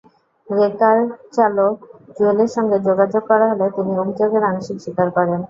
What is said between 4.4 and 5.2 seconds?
আংশিক স্বীকার